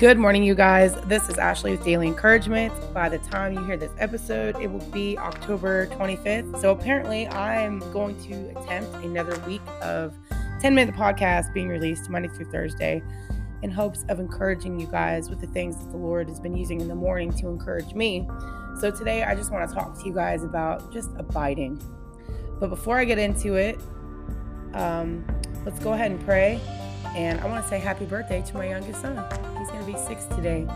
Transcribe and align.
Good 0.00 0.16
morning, 0.16 0.42
you 0.42 0.54
guys. 0.54 0.94
This 1.08 1.28
is 1.28 1.36
Ashley 1.36 1.72
with 1.72 1.84
Daily 1.84 2.06
Encouragement. 2.06 2.72
By 2.94 3.10
the 3.10 3.18
time 3.18 3.52
you 3.52 3.62
hear 3.66 3.76
this 3.76 3.92
episode, 3.98 4.56
it 4.58 4.66
will 4.66 4.90
be 4.90 5.18
October 5.18 5.88
25th. 5.88 6.58
So 6.58 6.70
apparently, 6.70 7.28
I'm 7.28 7.80
going 7.92 8.18
to 8.22 8.58
attempt 8.58 8.94
another 9.04 9.38
week 9.40 9.60
of 9.82 10.14
10 10.62 10.74
minute 10.74 10.94
podcast 10.94 11.52
being 11.52 11.68
released 11.68 12.08
Monday 12.08 12.30
through 12.30 12.50
Thursday 12.50 13.02
in 13.60 13.70
hopes 13.70 14.06
of 14.08 14.20
encouraging 14.20 14.80
you 14.80 14.86
guys 14.86 15.28
with 15.28 15.38
the 15.38 15.48
things 15.48 15.76
that 15.76 15.90
the 15.90 15.98
Lord 15.98 16.30
has 16.30 16.40
been 16.40 16.56
using 16.56 16.80
in 16.80 16.88
the 16.88 16.94
morning 16.94 17.30
to 17.34 17.48
encourage 17.48 17.92
me. 17.92 18.26
So 18.80 18.90
today, 18.90 19.24
I 19.24 19.34
just 19.34 19.52
want 19.52 19.68
to 19.68 19.74
talk 19.74 19.98
to 19.98 20.06
you 20.06 20.14
guys 20.14 20.44
about 20.44 20.94
just 20.94 21.10
abiding. 21.18 21.78
But 22.58 22.70
before 22.70 22.96
I 22.96 23.04
get 23.04 23.18
into 23.18 23.56
it, 23.56 23.78
um, 24.72 25.26
let's 25.66 25.78
go 25.80 25.92
ahead 25.92 26.10
and 26.10 26.24
pray 26.24 26.58
and 27.14 27.40
I 27.40 27.46
want 27.46 27.62
to 27.62 27.68
say 27.68 27.78
happy 27.78 28.06
birthday 28.06 28.42
to 28.42 28.56
my 28.56 28.68
youngest 28.68 29.02
son. 29.02 29.49
Going 29.80 29.94
to 29.94 29.98
be 29.98 30.06
six 30.06 30.24
today. 30.26 30.66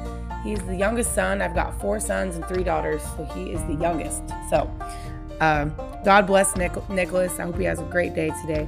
He's 0.43 0.61
the 0.61 0.75
youngest 0.75 1.15
son. 1.15 1.43
I've 1.43 1.55
got 1.55 1.79
four 1.79 2.01
sons 2.01 2.37
and 2.37 2.47
three 2.47 2.65
daughters, 2.65 3.03
so 3.03 3.27
he 3.35 3.51
is 3.51 3.63
the 3.65 3.75
youngest. 3.75 4.23
So, 4.49 4.71
um, 5.41 5.75
God 6.07 6.27
bless 6.27 6.57
Nic- 6.57 6.89
Nicholas. 6.89 7.39
I 7.39 7.43
hope 7.43 7.59
he 7.59 7.65
has 7.65 7.81
a 7.81 7.85
great 7.85 8.15
day 8.15 8.33
today. 8.41 8.67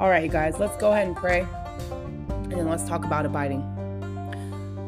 All 0.00 0.08
right, 0.08 0.24
you 0.24 0.30
guys, 0.30 0.58
let's 0.58 0.76
go 0.78 0.90
ahead 0.90 1.06
and 1.06 1.14
pray, 1.14 1.46
and 2.28 2.50
then 2.50 2.68
let's 2.68 2.88
talk 2.88 3.04
about 3.04 3.24
abiding. 3.24 3.62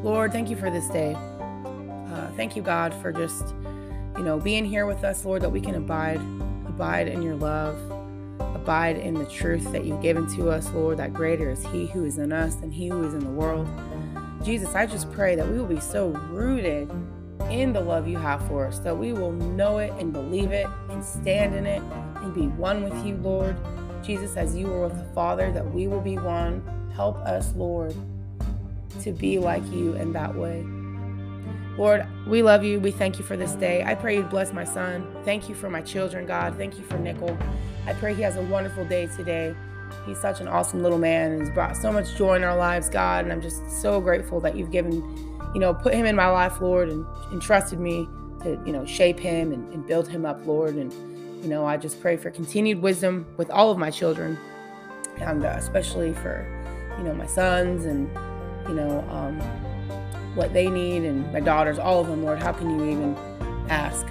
Lord, 0.03 0.33
thank 0.33 0.51
you 0.51 0.57
for 0.57 0.73
this 0.73 0.89
day. 0.89 1.15
Uh, 1.15 2.33
thank 2.34 2.57
you, 2.57 2.62
God, 2.62 2.93
for 2.95 3.12
just 3.12 3.55
you 4.17 4.25
know 4.25 4.41
being 4.41 4.65
here 4.65 4.87
with 4.87 5.05
us, 5.05 5.25
Lord, 5.25 5.43
that 5.43 5.51
we 5.51 5.61
can 5.61 5.77
abide, 5.77 6.20
abide 6.67 7.07
in 7.07 7.23
your 7.23 7.36
love 7.36 7.79
abide 8.61 8.97
in 8.97 9.14
the 9.14 9.25
truth 9.27 9.70
that 9.73 9.84
you've 9.84 10.03
given 10.03 10.27
to 10.36 10.51
us, 10.51 10.69
Lord, 10.70 10.98
that 10.98 11.14
greater 11.14 11.51
is 11.51 11.64
He 11.67 11.86
who 11.86 12.05
is 12.05 12.19
in 12.19 12.33
us 12.33 12.57
than 12.57 12.70
He 12.70 12.89
who 12.89 13.05
is 13.07 13.14
in 13.14 13.20
the 13.20 13.31
world. 13.31 13.69
Jesus, 14.42 14.74
I 14.74 14.86
just 14.86 15.10
pray 15.12 15.34
that 15.36 15.46
we 15.46 15.58
will 15.58 15.66
be 15.66 15.80
so 15.80 16.08
rooted 16.30 16.91
in 17.50 17.72
the 17.72 17.80
love 17.80 18.08
you 18.08 18.16
have 18.16 18.46
for 18.48 18.66
us, 18.66 18.78
that 18.80 18.96
we 18.96 19.12
will 19.12 19.33
know 19.33 19.78
it 19.78 19.92
and 19.98 20.12
believe 20.12 20.52
it 20.52 20.66
and 20.88 21.05
stand 21.05 21.55
in 21.55 21.66
it 21.66 21.83
and 22.22 22.34
be 22.34 22.46
one 22.46 22.83
with 22.83 23.05
you, 23.05 23.16
Lord. 23.16 23.56
Jesus, 24.02 24.36
as 24.36 24.56
you 24.56 24.66
were 24.66 24.86
with 24.86 24.96
the 24.96 25.14
Father, 25.14 25.52
that 25.52 25.74
we 25.74 25.86
will 25.86 26.00
be 26.00 26.16
one. 26.16 26.62
Help 26.94 27.16
us, 27.18 27.52
Lord, 27.55 27.94
to 29.02 29.12
be 29.12 29.38
like 29.38 29.66
you 29.70 29.94
in 29.94 30.12
that 30.12 30.34
way. 30.34 30.64
Lord, 31.77 32.06
we 32.27 32.42
love 32.42 32.64
you. 32.64 32.80
We 32.80 32.91
thank 32.91 33.18
you 33.18 33.24
for 33.24 33.36
this 33.36 33.52
day. 33.52 33.83
I 33.84 33.94
pray 33.94 34.16
you 34.16 34.22
bless 34.22 34.52
my 34.52 34.64
son. 34.64 35.06
Thank 35.24 35.48
you 35.48 35.55
for 35.55 35.70
my 35.70 35.80
children, 35.83 36.27
God. 36.27 36.56
Thank 36.56 36.78
you 36.78 36.84
for 36.84 36.98
Nickel. 36.98 37.36
I 37.86 37.94
pray 37.94 38.14
he 38.14 38.22
has 38.22 38.36
a 38.36 38.42
wonderful 38.42 38.84
day 38.84 39.06
today. 39.06 39.55
He's 40.06 40.19
such 40.19 40.41
an 40.41 40.48
awesome 40.48 40.83
little 40.83 40.98
man 40.98 41.33
and 41.33 41.41
has 41.41 41.50
brought 41.50 41.77
so 41.77 41.92
much 41.92 42.16
joy 42.16 42.36
in 42.36 42.44
our 42.44 42.56
lives, 42.56 42.88
God. 42.88 43.24
And 43.24 43.33
I'm 43.33 43.41
just 43.41 43.80
so 43.80 44.00
grateful 44.00 44.41
that 44.41 44.56
you've 44.56 44.70
given, 44.70 44.94
you 45.55 45.60
know, 45.60 45.74
put 45.74 45.94
him 45.94 46.06
in 46.06 46.16
my 46.16 46.28
life, 46.28 46.60
Lord, 46.60 46.88
and 46.88 47.06
entrusted 47.33 47.78
me 47.78 48.08
to, 48.42 48.61
you 48.64 48.72
know, 48.72 48.84
shape 48.86 49.18
him 49.18 49.52
and, 49.52 49.72
and 49.72 49.86
build 49.86 50.08
him 50.08 50.24
up, 50.24 50.44
Lord. 50.46 50.74
And, 50.74 50.92
you 51.42 51.48
know, 51.48 51.64
I 51.64 51.77
just 51.77 52.00
pray 52.00 52.16
for 52.16 52.30
continued 52.30 52.83
wisdom 52.83 53.27
with 53.36 53.50
all 53.50 53.70
of 53.70 53.78
my 53.78 53.91
children, 53.91 54.38
and 55.18 55.44
uh, 55.44 55.55
especially 55.56 56.14
for, 56.14 56.46
you 56.98 57.05
know, 57.05 57.14
my 57.14 57.27
sons 57.27 57.84
and, 57.84 58.08
you 58.68 58.74
know, 58.74 59.00
um, 59.11 59.41
what 60.34 60.52
they 60.52 60.68
need 60.68 61.05
and 61.05 61.33
my 61.33 61.41
daughters, 61.41 61.78
all 61.78 62.00
of 62.00 62.06
them, 62.06 62.24
Lord. 62.24 62.42
How 62.42 62.52
can 62.52 62.78
you 62.78 62.91
even 62.91 63.16
ask? 63.68 64.06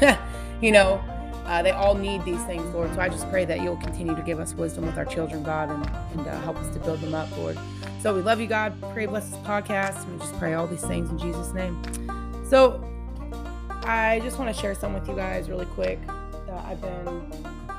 you 0.60 0.72
know, 0.72 1.02
uh, 1.44 1.62
they 1.62 1.72
all 1.72 1.94
need 1.94 2.24
these 2.24 2.42
things, 2.44 2.62
Lord. 2.74 2.94
So 2.94 3.00
I 3.00 3.08
just 3.08 3.28
pray 3.30 3.44
that 3.44 3.60
you'll 3.62 3.76
continue 3.76 4.14
to 4.14 4.22
give 4.22 4.38
us 4.38 4.54
wisdom 4.54 4.86
with 4.86 4.96
our 4.96 5.04
children, 5.04 5.42
God, 5.42 5.70
and, 5.70 6.18
and 6.18 6.28
uh, 6.28 6.40
help 6.42 6.56
us 6.56 6.72
to 6.74 6.80
build 6.80 7.00
them 7.00 7.14
up, 7.14 7.30
Lord. 7.36 7.58
So 8.00 8.14
we 8.14 8.22
love 8.22 8.40
you, 8.40 8.46
God. 8.46 8.74
Pray, 8.92 9.06
bless 9.06 9.28
this 9.28 9.38
podcast. 9.40 10.08
We 10.10 10.18
just 10.18 10.36
pray 10.38 10.54
all 10.54 10.66
these 10.66 10.84
things 10.84 11.10
in 11.10 11.18
Jesus' 11.18 11.52
name. 11.52 11.82
So 12.48 12.82
I 13.84 14.20
just 14.22 14.38
want 14.38 14.54
to 14.54 14.60
share 14.60 14.74
some 14.74 14.94
with 14.94 15.08
you 15.08 15.16
guys 15.16 15.48
really 15.48 15.66
quick 15.66 15.98
that 16.46 16.64
I've 16.64 16.80
been 16.80 17.26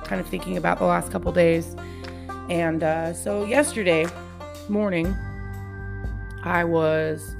kind 0.03 0.19
of 0.19 0.27
thinking 0.27 0.57
about 0.57 0.79
the 0.79 0.85
last 0.85 1.11
couple 1.11 1.31
days. 1.31 1.75
And 2.49 2.83
uh, 2.83 3.13
so 3.13 3.45
yesterday 3.45 4.05
morning, 4.67 5.15
I 6.43 6.65
was 6.65 7.35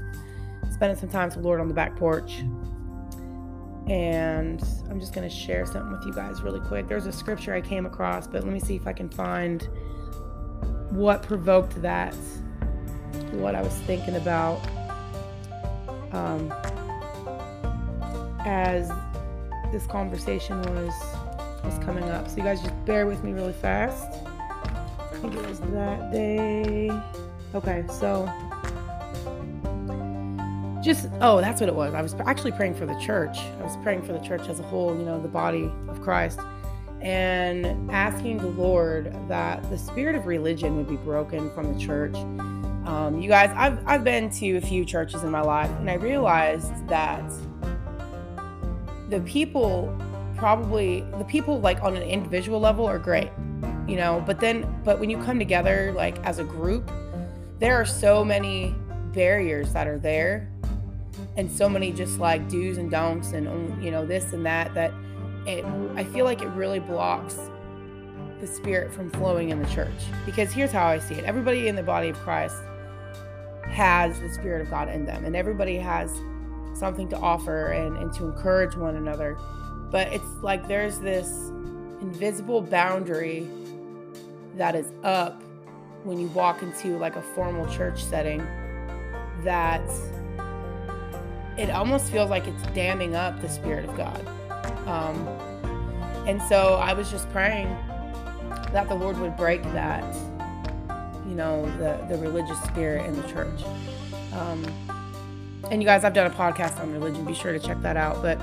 spending 0.72 0.97
some 0.97 1.09
time 1.09 1.26
with 1.28 1.36
the 1.36 1.42
Lord 1.42 1.59
on 1.59 1.68
the 1.68 1.74
back 1.74 1.96
porch 1.97 2.44
and 3.88 4.64
I'm 4.90 5.00
just 5.00 5.14
going 5.14 5.28
to 5.28 5.36
share 5.36 5.66
something 5.66 5.92
with 5.92 6.06
you 6.06 6.14
guys 6.14 6.42
really 6.42 6.62
quick. 6.62 6.88
There's 6.88 7.06
a 7.06 7.12
scripture 7.12 7.54
I 7.54 7.62
came 7.62 7.86
across, 7.86 8.28
but 8.28 8.44
let 8.44 8.54
me 8.54 8.60
see 8.60 8.76
if 8.76 8.88
I 8.88 8.94
can 8.94 9.10
find 9.10 9.68
what 10.90 11.24
provoked 11.24 11.82
that, 11.82 12.16
what 13.32 13.56
I 13.56 13.62
was 13.62 13.74
thinking 13.86 14.16
about 14.16 14.62
um, 16.14 16.54
as 18.46 18.92
this 19.72 19.86
conversation 19.88 20.62
was 20.62 20.94
was 21.64 21.80
coming 21.80 22.04
up. 22.04 22.30
So 22.30 22.38
you 22.38 22.44
guys 22.44 22.62
just 22.62 22.86
bear 22.86 23.08
with 23.08 23.24
me 23.24 23.32
really 23.32 23.54
fast. 23.54 24.22
I 25.00 25.18
think 25.22 25.34
it 25.34 25.48
was 25.48 25.60
that 25.60 26.12
day. 26.12 26.92
Okay, 27.56 27.86
so 27.90 28.30
just 30.84 31.10
oh 31.22 31.40
that's 31.42 31.62
what 31.62 31.70
it 31.70 31.76
was. 31.76 31.94
I 31.94 32.02
was 32.02 32.14
actually 32.26 32.52
praying 32.52 32.76
for 32.76 32.86
the 32.86 33.00
church. 33.00 33.38
I 33.38 33.64
was 33.64 33.78
praying 33.84 34.04
for 34.04 34.14
the 34.14 34.20
church 34.20 34.48
as 34.50 34.60
a 34.60 34.64
whole 34.64 34.96
you 34.98 35.04
know 35.04 35.22
the 35.22 35.28
body 35.28 35.72
of 35.88 36.02
christ 36.02 36.40
and 37.02 37.92
asking 37.92 38.38
the 38.38 38.48
lord 38.48 39.14
that 39.28 39.70
the 39.70 39.78
spirit 39.78 40.16
of 40.16 40.26
religion 40.26 40.78
would 40.78 40.88
be 40.88 40.96
broken 40.96 41.52
from 41.52 41.74
the 41.74 41.80
church. 41.80 42.16
Um, 42.86 43.22
you 43.22 43.30
guys 43.30 43.50
I've, 43.56 43.86
I've 43.88 44.04
been 44.04 44.30
to 44.32 44.58
a 44.58 44.62
few 44.62 44.84
churches 44.84 45.24
in 45.24 45.32
my 45.32 45.40
life 45.40 45.72
and 45.80 45.90
i 45.90 45.94
realized 45.94 46.86
that 46.90 47.24
the 49.10 49.22
people 49.22 49.98
probably 50.36 51.02
the 51.18 51.24
people 51.24 51.62
like 51.62 51.82
on 51.82 51.96
an 51.96 52.04
individual 52.04 52.60
level 52.60 52.86
are 52.86 53.00
great 53.00 53.30
you 53.88 53.96
know 53.96 54.22
but 54.26 54.42
then 54.42 54.82
but 54.84 55.00
when 55.00 55.10
you 55.10 55.18
come 55.24 55.40
together 55.40 55.94
like 55.96 56.18
as 56.26 56.40
a 56.40 56.44
group 56.44 56.92
there 57.60 57.80
are 57.80 57.86
so 57.86 58.26
many 58.26 58.76
barriers 59.14 59.72
that 59.72 59.88
are 59.88 60.00
there 60.00 60.52
and 61.36 61.52
so 61.52 61.68
many 61.68 61.92
just 61.92 62.20
like 62.20 62.48
do's 62.50 62.78
and 62.78 62.92
don'ts 62.92 63.32
and 63.32 63.48
um, 63.48 63.82
you 63.82 63.92
know 63.92 64.06
this 64.06 64.34
and 64.34 64.46
that 64.46 64.74
that 64.74 64.94
it 65.46 65.66
i 65.96 66.04
feel 66.04 66.26
like 66.26 66.42
it 66.42 66.48
really 66.50 66.80
blocks 66.80 67.38
the 68.40 68.48
spirit 68.48 68.94
from 68.94 69.10
flowing 69.12 69.52
in 69.52 69.62
the 69.62 69.70
church. 69.70 69.90
Because 70.26 70.52
here's 70.52 70.72
how 70.72 70.88
i 70.88 71.00
see 71.00 71.16
it. 71.16 71.24
Everybody 71.24 71.68
in 71.70 71.76
the 71.76 71.84
body 71.84 72.10
of 72.10 72.18
christ 72.18 72.58
has 73.66 74.20
the 74.20 74.30
spirit 74.30 74.62
of 74.62 74.70
god 74.70 74.90
in 74.90 75.06
them 75.06 75.24
and 75.26 75.36
everybody 75.36 75.78
has 75.78 76.12
something 76.74 77.08
to 77.08 77.18
offer 77.18 77.72
and, 77.72 77.96
and 77.98 78.12
to 78.14 78.26
encourage 78.26 78.76
one 78.76 78.96
another. 78.96 79.38
But 79.92 80.08
it's 80.10 80.26
like 80.42 80.68
there's 80.68 81.00
this 81.00 81.28
invisible 82.02 82.62
boundary 82.62 83.48
that 84.56 84.76
is 84.76 84.92
up 85.04 85.42
when 86.04 86.20
you 86.20 86.28
walk 86.30 86.62
into 86.62 86.98
like 86.98 87.16
a 87.16 87.22
formal 87.22 87.66
church 87.74 88.04
setting 88.04 88.46
that 89.44 89.88
it 91.58 91.69
almost 91.69 92.12
feels 92.12 92.30
like 92.30 92.47
it's 92.47 92.64
damming 92.74 93.16
up 93.16 93.41
the 93.41 93.50
Spirit 93.50 93.88
of 93.88 93.96
God. 93.96 94.28
Um, 94.88 95.28
and 96.28 96.41
so 96.44 96.75
I 96.75 96.94
was 96.94 97.12
just 97.12 97.30
praying 97.31 97.68
that 98.72 98.88
the 98.88 98.96
Lord 98.96 99.18
would 99.19 99.38
break 99.38 99.62
that, 99.64 100.03
you 101.28 101.36
know, 101.36 101.66
the, 101.78 102.03
the 102.09 102.18
religious 102.22 102.59
spirit 102.64 103.06
in 103.06 103.16
the 103.22 103.28
church. 103.28 103.62
Um, 104.34 104.66
and 105.69 105.81
you 105.81 105.88
guys, 105.88 106.03
I've 106.03 106.14
done 106.14 106.30
a 106.30 106.34
podcast 106.34 106.80
on 106.80 106.91
religion. 106.91 107.24
Be 107.25 107.34
sure 107.34 107.53
to 107.53 107.59
check 107.59 107.81
that 107.81 107.97
out. 107.97 108.22
But 108.22 108.40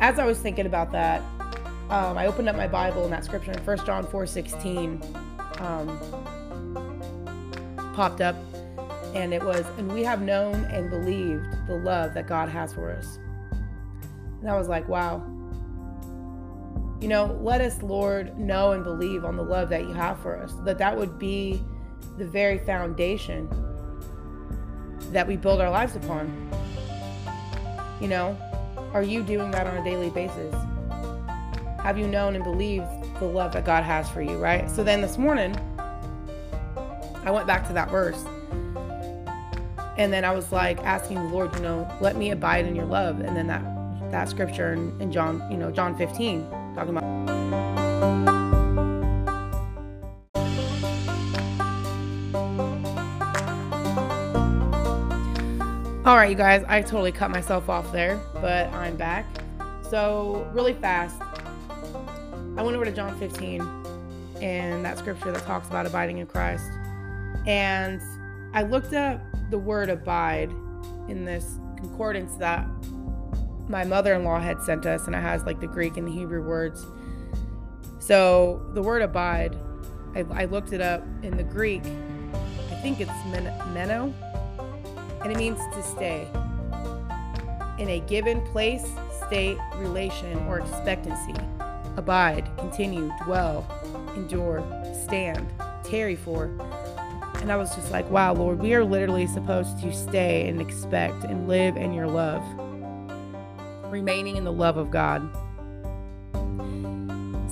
as 0.00 0.18
I 0.18 0.26
was 0.26 0.38
thinking 0.38 0.66
about 0.66 0.92
that, 0.92 1.22
um, 1.90 2.16
I 2.16 2.26
opened 2.26 2.48
up 2.48 2.56
my 2.56 2.66
Bible 2.66 3.04
and 3.04 3.12
that 3.12 3.24
scripture 3.24 3.52
in 3.52 3.58
1 3.58 3.86
John 3.86 4.06
4 4.06 4.26
16 4.26 5.02
um, 5.58 5.98
popped 7.94 8.20
up 8.20 8.36
and 9.14 9.34
it 9.34 9.42
was, 9.42 9.64
and 9.76 9.92
we 9.92 10.02
have 10.02 10.22
known 10.22 10.54
and 10.66 10.88
believed 10.88 11.44
the 11.66 11.76
love 11.76 12.14
that 12.14 12.26
God 12.26 12.48
has 12.48 12.72
for 12.72 12.90
us. 12.90 13.18
And 14.40 14.50
I 14.50 14.56
was 14.56 14.68
like, 14.68 14.88
wow. 14.88 15.22
You 17.00 17.08
know, 17.08 17.38
let 17.42 17.60
us, 17.60 17.82
Lord, 17.82 18.38
know 18.38 18.72
and 18.72 18.84
believe 18.84 19.24
on 19.24 19.36
the 19.36 19.42
love 19.42 19.68
that 19.70 19.82
you 19.82 19.92
have 19.92 20.20
for 20.20 20.36
us. 20.36 20.54
That 20.64 20.78
that 20.78 20.96
would 20.96 21.18
be 21.18 21.62
the 22.16 22.24
very 22.24 22.58
foundation 22.58 23.48
that 25.10 25.26
we 25.26 25.36
build 25.36 25.60
our 25.60 25.70
lives 25.70 25.96
upon. 25.96 26.50
You 28.00 28.08
know, 28.08 28.38
are 28.92 29.02
you 29.02 29.22
doing 29.22 29.50
that 29.50 29.66
on 29.66 29.76
a 29.76 29.84
daily 29.84 30.10
basis? 30.10 30.54
Have 31.82 31.98
you 31.98 32.06
known 32.06 32.34
and 32.34 32.44
believed 32.44 32.86
the 33.18 33.26
love 33.26 33.52
that 33.52 33.64
God 33.64 33.84
has 33.84 34.08
for 34.08 34.22
you, 34.22 34.38
right? 34.38 34.70
So 34.70 34.82
then 34.82 35.02
this 35.02 35.18
morning, 35.18 35.56
I 37.24 37.30
went 37.30 37.46
back 37.46 37.66
to 37.66 37.72
that 37.72 37.90
verse 37.90 38.24
and 39.96 40.12
then 40.12 40.24
I 40.24 40.32
was 40.32 40.52
like 40.52 40.78
asking 40.80 41.16
the 41.16 41.34
Lord, 41.34 41.54
you 41.54 41.60
know, 41.62 41.90
let 42.00 42.16
me 42.16 42.30
abide 42.30 42.66
in 42.66 42.74
your 42.74 42.86
love. 42.86 43.20
And 43.20 43.36
then 43.36 43.46
that 43.48 43.62
that 44.10 44.28
scripture 44.28 44.74
in, 44.74 45.00
in 45.00 45.10
John, 45.10 45.42
you 45.50 45.56
know, 45.56 45.70
John 45.70 45.96
15, 45.96 46.46
talking 46.74 46.96
about 46.96 47.02
All 56.04 56.16
right, 56.16 56.28
you 56.28 56.36
guys, 56.36 56.64
I 56.68 56.82
totally 56.82 57.12
cut 57.12 57.30
myself 57.30 57.68
off 57.68 57.92
there, 57.92 58.20
but 58.34 58.68
I'm 58.72 58.96
back. 58.96 59.24
So, 59.88 60.50
really 60.52 60.74
fast, 60.74 61.22
I 62.56 62.62
went 62.62 62.74
over 62.74 62.84
to 62.84 62.90
John 62.90 63.16
15 63.20 63.62
and 64.42 64.84
that 64.84 64.98
scripture 64.98 65.30
that 65.30 65.44
talks 65.44 65.68
about 65.68 65.86
abiding 65.86 66.18
in 66.18 66.26
Christ. 66.26 66.68
And 67.46 68.02
I 68.52 68.62
looked 68.62 68.94
up 68.94 69.22
the 69.52 69.58
word 69.58 69.88
abide 69.90 70.50
in 71.08 71.24
this 71.24 71.58
concordance 71.76 72.34
that 72.36 72.66
my 73.68 73.84
mother 73.84 74.14
in 74.14 74.24
law 74.24 74.40
had 74.40 74.60
sent 74.62 74.86
us, 74.86 75.06
and 75.06 75.14
it 75.14 75.20
has 75.20 75.44
like 75.44 75.60
the 75.60 75.68
Greek 75.68 75.96
and 75.96 76.08
the 76.08 76.12
Hebrew 76.12 76.42
words. 76.42 76.84
So, 78.00 78.66
the 78.74 78.82
word 78.82 79.02
abide, 79.02 79.56
I, 80.16 80.24
I 80.32 80.44
looked 80.46 80.72
it 80.72 80.80
up 80.80 81.04
in 81.22 81.36
the 81.36 81.44
Greek. 81.44 81.82
I 81.84 82.74
think 82.82 83.00
it's 83.00 83.12
men- 83.26 83.54
meno 83.72 84.12
and 85.22 85.30
it 85.30 85.38
means 85.38 85.58
to 85.72 85.82
stay 85.82 86.26
in 87.78 87.88
a 87.88 88.00
given 88.08 88.40
place, 88.48 88.86
state, 89.26 89.58
relation, 89.76 90.36
or 90.46 90.60
expectancy. 90.60 91.34
Abide, 91.96 92.48
continue, 92.58 93.10
dwell, 93.24 93.66
endure, 94.16 94.64
stand, 95.04 95.46
tarry 95.84 96.16
for. 96.16 96.50
And 97.42 97.50
I 97.50 97.56
was 97.56 97.74
just 97.74 97.90
like, 97.90 98.08
wow, 98.08 98.32
Lord, 98.32 98.60
we 98.60 98.72
are 98.74 98.84
literally 98.84 99.26
supposed 99.26 99.80
to 99.80 99.92
stay 99.92 100.48
and 100.48 100.60
expect 100.60 101.24
and 101.24 101.48
live 101.48 101.76
in 101.76 101.92
your 101.92 102.06
love, 102.06 102.42
remaining 103.90 104.36
in 104.36 104.44
the 104.44 104.52
love 104.52 104.76
of 104.76 104.92
God. 104.92 105.28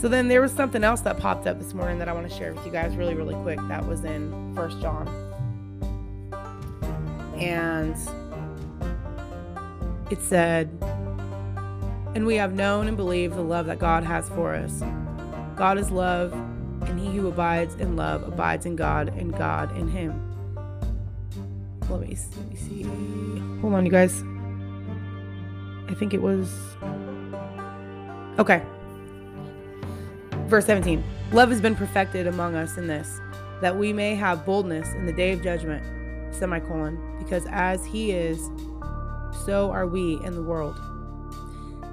So 0.00 0.08
then 0.08 0.28
there 0.28 0.40
was 0.40 0.52
something 0.52 0.84
else 0.84 1.00
that 1.02 1.18
popped 1.18 1.48
up 1.48 1.58
this 1.58 1.74
morning 1.74 1.98
that 1.98 2.08
I 2.08 2.12
want 2.12 2.30
to 2.30 2.34
share 2.34 2.54
with 2.54 2.64
you 2.64 2.70
guys 2.70 2.96
really, 2.96 3.14
really 3.14 3.34
quick. 3.42 3.58
That 3.68 3.84
was 3.86 4.04
in 4.04 4.54
First 4.54 4.80
John 4.80 5.08
and 7.40 7.96
it 10.10 10.20
said, 10.22 10.70
And 12.14 12.26
we 12.26 12.36
have 12.36 12.52
known 12.52 12.86
and 12.86 12.96
believed 12.96 13.34
the 13.34 13.42
love 13.42 13.66
that 13.66 13.78
God 13.78 14.04
has 14.04 14.28
for 14.28 14.54
us. 14.54 14.82
God 15.56 15.78
is 15.78 15.90
love, 15.90 16.32
and 16.90 16.98
he 16.98 17.16
who 17.16 17.28
abides 17.28 17.76
in 17.76 17.94
love 17.94 18.24
abides 18.24 18.66
in 18.66 18.74
God, 18.74 19.08
and 19.16 19.32
God 19.32 19.74
in 19.76 19.86
him. 19.86 20.26
Let 21.88 22.00
me, 22.00 22.18
let 22.36 22.50
me 22.50 22.56
see. 22.56 22.82
Hold 23.60 23.74
on, 23.74 23.86
you 23.86 23.92
guys. 23.92 24.24
I 25.88 25.94
think 25.94 26.12
it 26.12 26.20
was. 26.20 26.50
Okay. 28.40 28.62
Verse 30.48 30.66
17 30.66 31.02
Love 31.32 31.50
has 31.50 31.60
been 31.60 31.76
perfected 31.76 32.26
among 32.26 32.56
us 32.56 32.76
in 32.76 32.88
this, 32.88 33.20
that 33.60 33.76
we 33.76 33.92
may 33.92 34.16
have 34.16 34.44
boldness 34.44 34.92
in 34.94 35.06
the 35.06 35.12
day 35.12 35.30
of 35.30 35.42
judgment 35.42 35.84
semicolon, 36.34 36.98
because 37.20 37.46
as 37.50 37.84
he 37.84 38.10
is, 38.10 38.50
so 39.44 39.70
are 39.70 39.86
we 39.86 40.20
in 40.24 40.34
the 40.34 40.42
world. 40.42 40.76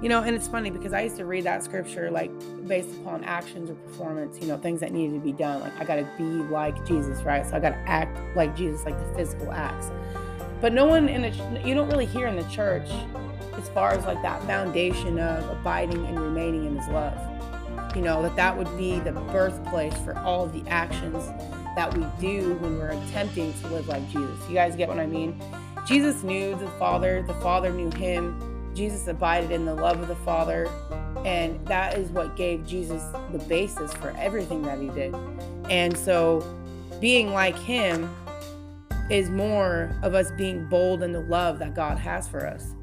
You 0.00 0.08
know, 0.08 0.22
and 0.22 0.36
it's 0.36 0.46
funny 0.46 0.70
because 0.70 0.92
I 0.92 1.02
used 1.02 1.16
to 1.16 1.24
read 1.24 1.44
that 1.44 1.64
scripture 1.64 2.10
like 2.10 2.30
based 2.68 2.94
upon 3.00 3.24
actions 3.24 3.68
or 3.68 3.74
performance, 3.74 4.38
you 4.40 4.46
know, 4.46 4.56
things 4.56 4.78
that 4.80 4.92
needed 4.92 5.14
to 5.14 5.20
be 5.20 5.32
done. 5.32 5.60
Like 5.60 5.76
I 5.80 5.84
got 5.84 5.96
to 5.96 6.08
be 6.16 6.22
like 6.22 6.86
Jesus, 6.86 7.22
right? 7.22 7.44
So 7.44 7.56
I 7.56 7.60
got 7.60 7.70
to 7.70 7.88
act 7.88 8.16
like 8.36 8.56
Jesus, 8.56 8.84
like 8.84 8.96
the 8.96 9.14
physical 9.14 9.50
acts. 9.50 9.90
But 10.60 10.72
no 10.72 10.86
one 10.86 11.08
in 11.08 11.22
the, 11.22 11.62
you 11.64 11.74
don't 11.74 11.88
really 11.88 12.06
hear 12.06 12.28
in 12.28 12.36
the 12.36 12.48
church 12.48 12.88
as 13.54 13.68
far 13.70 13.90
as 13.90 14.04
like 14.04 14.22
that 14.22 14.42
foundation 14.44 15.18
of 15.18 15.48
abiding 15.50 16.06
and 16.06 16.20
remaining 16.20 16.66
in 16.66 16.76
his 16.76 16.88
love. 16.88 17.16
You 17.96 18.02
know, 18.02 18.22
that 18.22 18.36
that 18.36 18.56
would 18.56 18.76
be 18.76 19.00
the 19.00 19.12
birthplace 19.12 19.94
for 20.04 20.16
all 20.18 20.46
the 20.46 20.62
actions 20.68 21.26
that 21.74 21.92
we 21.96 22.04
do 22.20 22.54
when 22.54 22.78
we're 22.78 22.90
attempting 22.90 23.52
to 23.52 23.68
live 23.68 23.88
like 23.88 24.06
Jesus. 24.10 24.48
You 24.48 24.54
guys 24.54 24.76
get 24.76 24.88
what 24.88 24.98
I 24.98 25.06
mean? 25.06 25.40
Jesus 25.86 26.22
knew 26.22 26.54
the 26.56 26.68
Father, 26.72 27.22
the 27.22 27.34
Father 27.34 27.70
knew 27.70 27.90
him. 27.92 28.38
Jesus 28.78 29.08
abided 29.08 29.50
in 29.50 29.64
the 29.64 29.74
love 29.74 30.00
of 30.00 30.06
the 30.06 30.14
Father, 30.14 30.68
and 31.24 31.66
that 31.66 31.98
is 31.98 32.10
what 32.10 32.36
gave 32.36 32.64
Jesus 32.64 33.02
the 33.32 33.40
basis 33.48 33.92
for 33.94 34.14
everything 34.16 34.62
that 34.62 34.78
he 34.78 34.88
did. 34.90 35.12
And 35.68 35.98
so, 35.98 36.46
being 37.00 37.32
like 37.32 37.58
him 37.58 38.08
is 39.10 39.30
more 39.30 39.98
of 40.04 40.14
us 40.14 40.30
being 40.38 40.68
bold 40.68 41.02
in 41.02 41.10
the 41.10 41.22
love 41.22 41.58
that 41.58 41.74
God 41.74 41.98
has 41.98 42.28
for 42.28 42.46
us. 42.46 42.76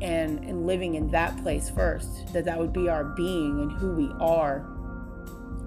And, 0.00 0.40
and 0.40 0.66
living 0.66 0.96
in 0.96 1.12
that 1.12 1.40
place 1.42 1.70
first, 1.70 2.32
that 2.32 2.44
that 2.46 2.58
would 2.58 2.72
be 2.72 2.88
our 2.88 3.04
being 3.04 3.60
and 3.60 3.72
who 3.72 3.92
we 3.92 4.10
are. 4.18 4.66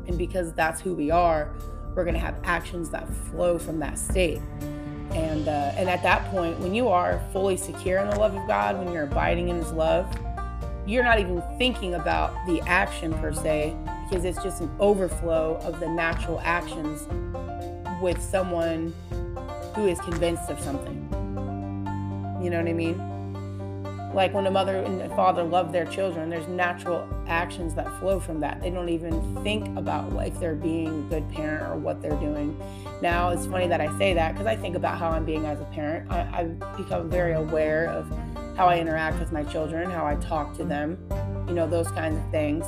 And 0.08 0.18
because 0.18 0.52
that's 0.54 0.82
who 0.82 0.94
we 0.94 1.10
are, 1.10 1.56
we're 1.96 2.04
going 2.04 2.16
to 2.16 2.20
have 2.20 2.36
actions 2.44 2.90
that 2.90 3.08
flow 3.08 3.58
from 3.58 3.80
that 3.80 3.98
state. 3.98 4.42
And 5.12 5.48
uh, 5.48 5.74
and 5.76 5.90
at 5.90 6.04
that 6.04 6.30
point, 6.30 6.60
when 6.60 6.76
you 6.76 6.88
are 6.88 7.22
fully 7.34 7.58
secure 7.58 8.00
in 8.00 8.10
the 8.10 8.20
love 8.20 8.36
of 8.36 8.48
God, 8.48 8.78
when 8.78 8.94
you're 8.94 9.04
abiding 9.04 9.50
in 9.50 9.58
His 9.58 9.72
love, 9.72 10.06
you're 10.86 11.04
not 11.04 11.20
even 11.20 11.42
thinking 11.58 11.96
about 11.96 12.34
the 12.48 12.62
action 12.62 13.14
per 13.14 13.34
se, 13.34 13.76
because 14.08 14.24
it's 14.24 14.42
just 14.44 14.62
an 14.62 14.72
overflow 14.80 15.58
of 15.64 15.80
the 15.80 15.90
natural 15.90 16.40
actions 16.44 17.08
with 18.02 18.22
someone 18.22 18.94
who 19.76 19.88
is 19.88 20.00
convinced 20.02 20.50
of 20.50 20.60
something. 20.60 20.96
You 22.42 22.50
know 22.50 22.58
what 22.58 22.70
I 22.70 22.74
mean? 22.74 22.98
Like 24.14 24.34
when 24.34 24.48
a 24.48 24.52
mother 24.52 24.78
and 24.78 25.02
a 25.02 25.10
father 25.16 25.44
love 25.44 25.72
their 25.72 25.86
children 25.86 26.30
there's 26.30 26.48
natural 26.48 27.08
actions 27.28 27.76
that 27.76 27.88
flow 28.00 28.20
from 28.20 28.40
that. 28.40 28.60
They 28.60 28.70
don't 28.70 28.90
even 28.90 29.44
think 29.44 29.78
about 29.78 30.12
if 30.26 30.40
they're 30.40 30.56
being 30.56 30.88
a 30.88 31.10
good 31.10 31.30
parent 31.32 31.64
or 31.64 31.76
what 31.78 32.02
they're 32.02 32.20
doing. 32.20 32.60
Now 33.02 33.30
it's 33.30 33.46
funny 33.46 33.68
that 33.68 33.80
i 33.80 33.98
say 33.98 34.14
that 34.14 34.34
because 34.34 34.48
i 34.48 34.56
think 34.56 34.76
about 34.76 34.98
how 34.98 35.10
i'm 35.10 35.26
being 35.26 35.46
as 35.46 35.62
a 35.62 35.66
parent. 35.66 36.12
I, 36.12 36.28
i've 36.34 36.78
become 36.78 37.10
very 37.10 37.34
aware 37.34 37.88
of 37.88 38.10
how 38.58 38.68
i 38.68 38.78
interact 38.78 39.20
with 39.20 39.32
my 39.32 39.44
children 39.44 39.90
how 39.90 40.06
i 40.06 40.16
talk 40.16 40.56
to 40.58 40.66
them 40.66 40.98
you 41.48 41.54
know 41.54 41.68
those 41.68 41.90
kinds 41.92 42.18
of 42.18 42.32
things. 42.32 42.66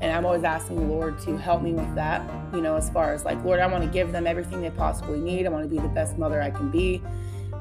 And 0.00 0.12
i'm 0.12 0.24
always 0.26 0.44
asking 0.44 0.76
the 0.76 0.86
lord 0.86 1.18
to 1.22 1.36
help 1.36 1.62
me 1.62 1.72
with 1.72 1.94
that 1.94 2.22
you 2.54 2.60
know 2.60 2.76
as 2.76 2.90
far 2.90 3.12
as 3.12 3.24
like 3.24 3.42
lord 3.44 3.60
i 3.60 3.66
want 3.66 3.82
to 3.82 3.90
give 3.90 4.12
them 4.12 4.26
everything 4.26 4.60
they 4.60 4.70
possibly 4.70 5.18
need. 5.18 5.46
I 5.46 5.48
want 5.48 5.64
to 5.64 5.74
be 5.74 5.80
the 5.80 5.88
best 5.88 6.18
mother 6.18 6.40
i 6.42 6.50
can 6.50 6.70
be 6.70 7.02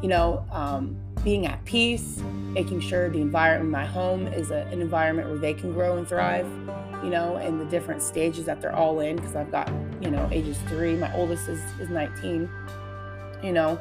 you 0.02 0.10
know 0.10 0.46
um, 0.52 0.98
being 1.26 1.48
at 1.48 1.66
peace, 1.66 2.22
making 2.54 2.80
sure 2.80 3.10
the 3.10 3.20
environment, 3.20 3.72
my 3.72 3.84
home 3.84 4.28
is 4.28 4.52
a, 4.52 4.60
an 4.68 4.80
environment 4.80 5.28
where 5.28 5.40
they 5.40 5.56
can 5.56 5.74
grow 5.74 5.98
and 5.98 6.08
thrive, 6.08 6.46
you 7.04 7.10
know, 7.10 7.38
in 7.38 7.58
the 7.58 7.66
different 7.66 8.02
stages 8.02 8.46
that 8.46 8.62
they're 8.62 8.76
all 8.76 9.00
in. 9.00 9.16
Because 9.16 9.36
I've 9.36 9.52
got, 9.52 9.70
you 10.00 10.12
know, 10.12 10.30
ages 10.32 10.58
three, 10.68 10.96
my 10.96 11.12
oldest 11.16 11.50
is, 11.50 11.60
is 11.80 11.90
19, 11.90 12.48
you 13.44 13.52
know, 13.52 13.80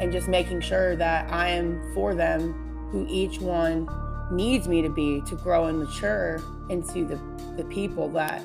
and 0.00 0.10
just 0.10 0.26
making 0.26 0.62
sure 0.62 0.96
that 0.96 1.30
I 1.30 1.50
am 1.50 1.92
for 1.94 2.14
them 2.14 2.54
who 2.90 3.06
each 3.10 3.40
one 3.40 3.86
needs 4.32 4.66
me 4.66 4.80
to 4.80 4.88
be 4.88 5.20
to 5.26 5.36
grow 5.36 5.66
and 5.66 5.78
mature 5.78 6.42
into 6.70 7.04
the, 7.04 7.20
the 7.58 7.64
people 7.64 8.08
that, 8.08 8.40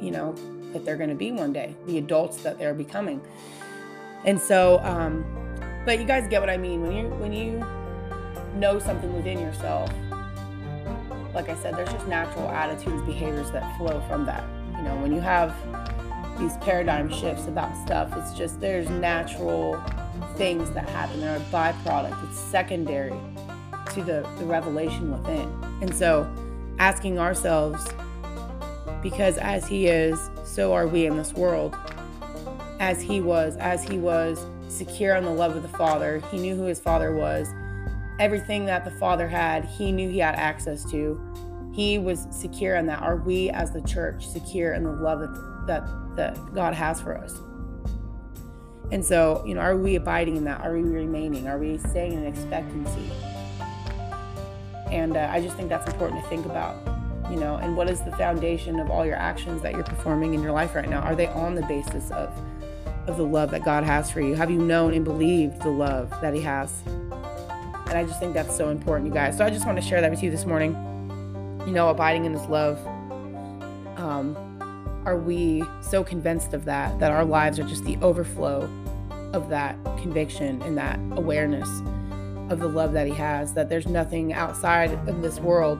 you 0.00 0.10
know, 0.10 0.34
that 0.72 0.84
they're 0.84 0.96
going 0.96 1.10
to 1.10 1.14
be 1.14 1.30
one 1.30 1.52
day, 1.52 1.76
the 1.86 1.98
adults 1.98 2.42
that 2.42 2.58
they're 2.58 2.74
becoming. 2.74 3.22
And 4.24 4.40
so, 4.40 4.80
um, 4.82 5.24
but 5.84 6.00
you 6.00 6.06
guys 6.06 6.26
get 6.28 6.40
what 6.40 6.50
I 6.50 6.56
mean 6.56 6.82
when 6.82 6.92
you 6.92 7.08
when 7.08 7.32
you 7.32 7.64
know 8.54 8.78
something 8.78 9.12
within 9.14 9.38
yourself. 9.38 9.90
Like 11.34 11.48
I 11.48 11.56
said, 11.56 11.76
there's 11.76 11.92
just 11.92 12.06
natural 12.06 12.48
attitudes, 12.48 13.02
behaviors 13.02 13.50
that 13.50 13.76
flow 13.76 14.02
from 14.08 14.24
that. 14.26 14.44
You 14.76 14.82
know, 14.82 14.96
when 14.96 15.12
you 15.12 15.20
have 15.20 15.54
these 16.38 16.56
paradigm 16.58 17.10
shifts 17.12 17.46
about 17.46 17.76
stuff, 17.84 18.16
it's 18.16 18.36
just 18.36 18.60
there's 18.60 18.88
natural 18.88 19.82
things 20.36 20.70
that 20.70 20.88
happen. 20.88 21.20
They're 21.20 21.36
a 21.36 21.40
byproduct, 21.40 22.28
it's 22.28 22.38
secondary 22.38 23.14
to 23.92 24.02
the, 24.02 24.28
the 24.38 24.44
revelation 24.44 25.10
within. 25.10 25.52
And 25.80 25.94
so 25.94 26.30
asking 26.78 27.18
ourselves, 27.18 27.86
because 29.02 29.36
as 29.38 29.66
he 29.66 29.86
is, 29.86 30.30
so 30.44 30.72
are 30.72 30.86
we 30.86 31.06
in 31.06 31.16
this 31.16 31.34
world. 31.34 31.76
As 32.80 33.00
he 33.00 33.20
was, 33.20 33.56
as 33.56 33.84
he 33.84 33.98
was 33.98 34.44
secure 34.68 35.14
in 35.14 35.24
the 35.24 35.30
love 35.30 35.56
of 35.56 35.62
the 35.62 35.68
Father, 35.68 36.22
he 36.30 36.38
knew 36.38 36.56
who 36.56 36.64
his 36.64 36.80
Father 36.80 37.14
was 37.14 37.48
everything 38.18 38.66
that 38.66 38.84
the 38.84 38.90
Father 38.92 39.28
had, 39.28 39.64
he 39.64 39.92
knew 39.92 40.08
he 40.08 40.18
had 40.18 40.34
access 40.34 40.84
to. 40.90 41.20
He 41.72 41.98
was 41.98 42.26
secure 42.30 42.76
in 42.76 42.86
that. 42.86 43.02
Are 43.02 43.16
we 43.16 43.50
as 43.50 43.72
the 43.72 43.82
church 43.82 44.26
secure 44.26 44.74
in 44.74 44.84
the 44.84 44.92
love 44.92 45.20
that, 45.20 45.66
that, 45.66 46.16
that 46.16 46.54
God 46.54 46.74
has 46.74 47.00
for 47.00 47.16
us? 47.16 47.40
And 48.92 49.04
so, 49.04 49.42
you 49.46 49.54
know, 49.54 49.60
are 49.60 49.76
we 49.76 49.96
abiding 49.96 50.36
in 50.36 50.44
that? 50.44 50.60
Are 50.60 50.72
we 50.72 50.82
remaining? 50.82 51.48
Are 51.48 51.58
we 51.58 51.78
staying 51.78 52.12
in 52.12 52.24
expectancy? 52.26 53.10
And 54.92 55.16
uh, 55.16 55.28
I 55.32 55.40
just 55.40 55.56
think 55.56 55.68
that's 55.68 55.90
important 55.90 56.22
to 56.22 56.28
think 56.28 56.46
about, 56.46 56.76
you 57.28 57.36
know, 57.36 57.56
and 57.56 57.76
what 57.76 57.90
is 57.90 58.02
the 58.02 58.12
foundation 58.12 58.78
of 58.78 58.90
all 58.90 59.04
your 59.04 59.16
actions 59.16 59.62
that 59.62 59.72
you're 59.72 59.82
performing 59.82 60.34
in 60.34 60.42
your 60.42 60.52
life 60.52 60.76
right 60.76 60.88
now? 60.88 61.00
Are 61.00 61.16
they 61.16 61.26
on 61.28 61.56
the 61.56 61.62
basis 61.62 62.12
of, 62.12 62.32
of 63.08 63.16
the 63.16 63.24
love 63.24 63.50
that 63.50 63.64
God 63.64 63.82
has 63.82 64.10
for 64.10 64.20
you? 64.20 64.34
Have 64.34 64.50
you 64.50 64.58
known 64.58 64.94
and 64.94 65.04
believed 65.04 65.60
the 65.62 65.70
love 65.70 66.10
that 66.20 66.34
He 66.34 66.42
has? 66.42 66.82
And 67.94 68.04
I 68.04 68.08
just 68.08 68.18
think 68.18 68.34
that's 68.34 68.56
so 68.56 68.70
important, 68.70 69.06
you 69.06 69.14
guys. 69.14 69.36
So 69.36 69.44
I 69.44 69.50
just 69.50 69.66
want 69.66 69.80
to 69.80 69.88
share 69.88 70.00
that 70.00 70.10
with 70.10 70.20
you 70.20 70.28
this 70.28 70.44
morning. 70.44 70.72
You 71.64 71.72
know, 71.72 71.90
abiding 71.90 72.24
in 72.24 72.32
His 72.32 72.44
love. 72.46 72.84
Um, 73.96 74.36
are 75.06 75.16
we 75.16 75.62
so 75.80 76.02
convinced 76.02 76.54
of 76.54 76.64
that 76.64 76.98
that 76.98 77.12
our 77.12 77.24
lives 77.24 77.60
are 77.60 77.62
just 77.62 77.84
the 77.84 77.96
overflow 77.98 78.68
of 79.32 79.48
that 79.50 79.76
conviction 79.98 80.60
and 80.62 80.76
that 80.76 80.98
awareness? 81.12 81.68
of 82.50 82.60
the 82.60 82.68
love 82.68 82.92
that 82.92 83.06
He 83.06 83.14
has, 83.14 83.54
that 83.54 83.70
there's 83.70 83.86
nothing 83.86 84.34
outside 84.34 84.92
of 85.08 85.22
this 85.22 85.40
world 85.40 85.78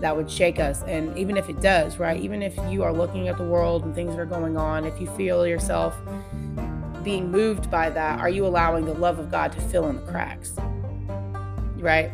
that 0.00 0.16
would 0.16 0.30
shake 0.30 0.58
us. 0.58 0.82
And 0.84 1.16
even 1.18 1.36
if 1.36 1.50
it 1.50 1.60
does, 1.60 1.98
right? 1.98 2.18
Even 2.18 2.42
if 2.42 2.56
you 2.70 2.82
are 2.84 2.92
looking 2.92 3.28
at 3.28 3.36
the 3.36 3.44
world 3.44 3.84
and 3.84 3.94
things 3.94 4.14
are 4.14 4.24
going 4.24 4.56
on, 4.56 4.86
if 4.86 4.98
you 4.98 5.08
feel 5.08 5.46
yourself 5.46 5.94
being 7.02 7.30
moved 7.30 7.70
by 7.70 7.90
that, 7.90 8.18
are 8.18 8.30
you 8.30 8.46
allowing 8.46 8.86
the 8.86 8.94
love 8.94 9.18
of 9.18 9.30
God 9.30 9.52
to 9.52 9.60
fill 9.60 9.90
in 9.90 9.96
the 9.96 10.10
cracks? 10.10 10.54
Right? 11.76 12.10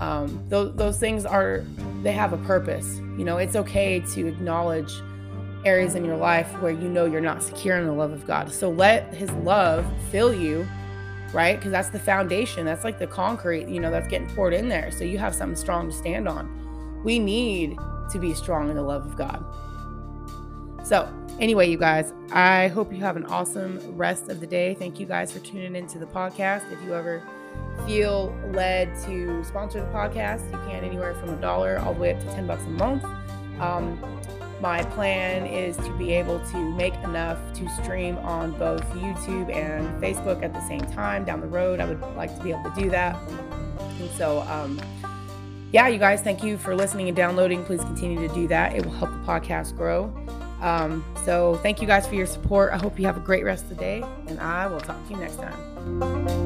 Um, 0.00 0.44
those, 0.48 0.74
those 0.76 0.98
things 0.98 1.24
are, 1.24 1.64
they 2.02 2.12
have 2.12 2.32
a 2.32 2.38
purpose. 2.38 2.98
You 3.16 3.24
know, 3.24 3.38
it's 3.38 3.56
okay 3.56 4.00
to 4.00 4.26
acknowledge 4.26 4.92
areas 5.64 5.94
in 5.94 6.04
your 6.04 6.16
life 6.16 6.50
where 6.60 6.72
you 6.72 6.88
know 6.88 7.06
you're 7.06 7.20
not 7.20 7.42
secure 7.42 7.78
in 7.78 7.86
the 7.86 7.92
love 7.92 8.12
of 8.12 8.26
God. 8.26 8.52
So 8.52 8.70
let 8.70 9.14
His 9.14 9.30
love 9.32 9.86
fill 10.10 10.34
you, 10.34 10.68
right? 11.32 11.56
Because 11.56 11.72
that's 11.72 11.90
the 11.90 11.98
foundation. 11.98 12.66
That's 12.66 12.84
like 12.84 12.98
the 12.98 13.06
concrete, 13.06 13.68
you 13.68 13.80
know, 13.80 13.90
that's 13.90 14.08
getting 14.08 14.28
poured 14.28 14.52
in 14.52 14.68
there. 14.68 14.90
So 14.90 15.04
you 15.04 15.18
have 15.18 15.34
something 15.34 15.56
strong 15.56 15.90
to 15.90 15.96
stand 15.96 16.28
on 16.28 16.56
we 17.06 17.20
need 17.20 17.78
to 18.10 18.18
be 18.18 18.34
strong 18.34 18.68
in 18.68 18.74
the 18.74 18.82
love 18.82 19.06
of 19.06 19.16
God. 19.16 19.44
So, 20.84 21.08
anyway, 21.38 21.70
you 21.70 21.78
guys, 21.78 22.12
I 22.32 22.66
hope 22.66 22.92
you 22.92 22.98
have 22.98 23.16
an 23.16 23.26
awesome 23.26 23.96
rest 23.96 24.28
of 24.28 24.40
the 24.40 24.46
day. 24.46 24.74
Thank 24.74 24.98
you 24.98 25.06
guys 25.06 25.32
for 25.32 25.38
tuning 25.38 25.76
into 25.76 25.98
the 25.98 26.06
podcast. 26.06 26.70
If 26.72 26.82
you 26.82 26.94
ever 26.94 27.22
feel 27.86 28.36
led 28.52 28.94
to 29.04 29.44
sponsor 29.44 29.80
the 29.80 29.86
podcast, 29.86 30.44
you 30.50 30.58
can 30.68 30.84
anywhere 30.84 31.14
from 31.14 31.30
a 31.30 31.36
dollar 31.36 31.78
all 31.78 31.94
the 31.94 32.00
way 32.00 32.14
up 32.14 32.20
to 32.20 32.26
10 32.26 32.46
bucks 32.46 32.62
a 32.64 32.70
month. 32.70 33.04
Um, 33.60 34.00
my 34.60 34.82
plan 34.82 35.46
is 35.46 35.76
to 35.78 35.90
be 35.98 36.12
able 36.12 36.40
to 36.46 36.76
make 36.76 36.94
enough 37.04 37.38
to 37.54 37.68
stream 37.68 38.16
on 38.18 38.52
both 38.52 38.82
YouTube 38.92 39.54
and 39.54 40.02
Facebook 40.02 40.42
at 40.42 40.52
the 40.54 40.66
same 40.66 40.80
time 40.80 41.24
down 41.24 41.40
the 41.40 41.46
road. 41.46 41.78
I 41.78 41.84
would 41.84 42.00
like 42.16 42.34
to 42.36 42.42
be 42.42 42.50
able 42.50 42.70
to 42.70 42.80
do 42.80 42.90
that. 42.90 43.16
And 44.00 44.10
so, 44.12 44.40
um, 44.42 44.80
yeah, 45.72 45.88
you 45.88 45.98
guys, 45.98 46.22
thank 46.22 46.42
you 46.42 46.56
for 46.56 46.74
listening 46.74 47.08
and 47.08 47.16
downloading. 47.16 47.64
Please 47.64 47.80
continue 47.80 48.26
to 48.26 48.34
do 48.34 48.48
that. 48.48 48.74
It 48.74 48.84
will 48.84 48.92
help 48.92 49.10
the 49.10 49.18
podcast 49.18 49.76
grow. 49.76 50.14
Um, 50.62 51.04
so, 51.24 51.56
thank 51.62 51.82
you 51.82 51.86
guys 51.86 52.06
for 52.06 52.14
your 52.14 52.26
support. 52.26 52.72
I 52.72 52.78
hope 52.78 52.98
you 52.98 53.04
have 53.04 53.18
a 53.18 53.20
great 53.20 53.44
rest 53.44 53.64
of 53.64 53.70
the 53.70 53.74
day, 53.74 54.02
and 54.26 54.40
I 54.40 54.66
will 54.66 54.80
talk 54.80 55.06
to 55.08 55.12
you 55.12 55.20
next 55.20 55.36
time. 55.36 56.45